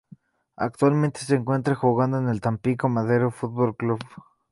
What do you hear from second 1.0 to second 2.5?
se encuentra jugando en el